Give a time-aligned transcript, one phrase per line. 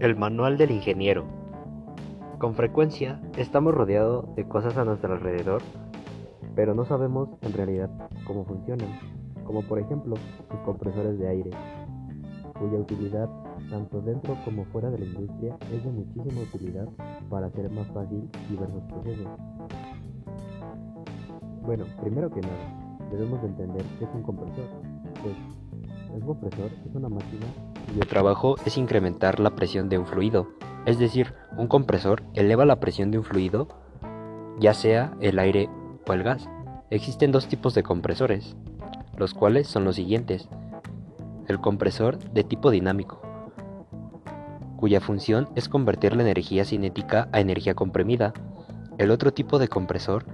[0.00, 1.24] El manual del ingeniero.
[2.38, 5.62] Con frecuencia estamos rodeados de cosas a nuestro alrededor,
[6.56, 7.88] pero no sabemos en realidad
[8.26, 8.88] cómo funcionan,
[9.44, 10.16] como por ejemplo
[10.50, 11.50] los compresores de aire,
[12.58, 13.30] cuya utilidad
[13.70, 16.88] tanto dentro como fuera de la industria es de muchísima utilidad
[17.30, 19.28] para hacer más fácil diversos procesos.
[21.62, 24.66] Bueno, primero que nada, debemos entender qué es un compresor.
[25.22, 25.36] Pues,
[26.16, 27.46] el compresor es una máquina
[27.86, 30.48] cuyo trabajo es incrementar la presión de un fluido.
[30.86, 33.68] Es decir, un compresor eleva la presión de un fluido,
[34.58, 35.68] ya sea el aire
[36.06, 36.48] o el gas.
[36.90, 38.56] Existen dos tipos de compresores,
[39.16, 40.48] los cuales son los siguientes.
[41.48, 43.20] El compresor de tipo dinámico,
[44.76, 48.32] cuya función es convertir la energía cinética a energía comprimida.
[48.98, 50.24] El otro tipo de compresor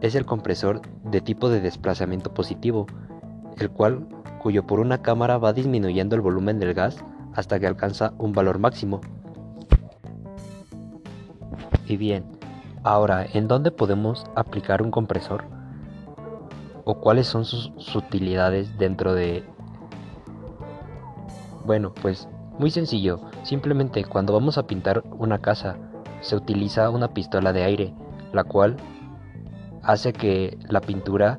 [0.00, 2.86] es el compresor de tipo de desplazamiento positivo,
[3.58, 4.06] el cual
[4.42, 7.04] cuyo por una cámara va disminuyendo el volumen del gas
[7.34, 9.00] hasta que alcanza un valor máximo.
[11.86, 12.24] Y bien,
[12.82, 15.44] ahora, ¿en dónde podemos aplicar un compresor?
[16.84, 19.44] ¿O cuáles son sus, utilidades dentro de...
[21.64, 25.76] Bueno, pues muy sencillo, simplemente cuando vamos a pintar una casa
[26.20, 27.94] se utiliza una pistola de aire,
[28.32, 28.76] la cual
[29.82, 31.38] hace que la pintura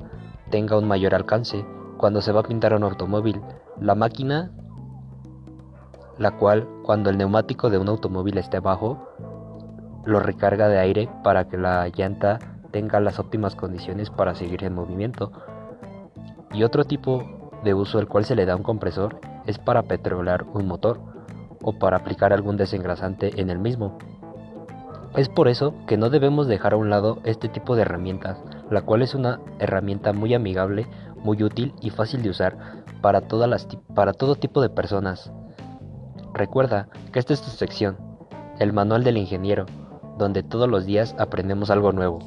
[0.50, 1.64] tenga un mayor alcance
[2.04, 3.40] cuando se va a pintar un automóvil.
[3.80, 4.50] La máquina,
[6.18, 9.08] la cual cuando el neumático de un automóvil esté bajo,
[10.04, 12.38] lo recarga de aire para que la llanta
[12.72, 15.32] tenga las óptimas condiciones para seguir en movimiento.
[16.52, 17.22] Y otro tipo
[17.64, 21.00] de uso al cual se le da un compresor es para petrolear un motor
[21.62, 23.96] o para aplicar algún desengrasante en el mismo.
[25.16, 28.36] Es por eso que no debemos dejar a un lado este tipo de herramientas,
[28.68, 30.86] la cual es una herramienta muy amigable
[31.24, 35.32] muy útil y fácil de usar para, todas las, para todo tipo de personas.
[36.32, 37.96] Recuerda que esta es tu sección,
[38.58, 39.66] el manual del ingeniero,
[40.18, 42.18] donde todos los días aprendemos algo nuevo.